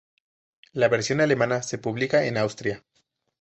[0.73, 2.83] La versión alemana se publica en Austria.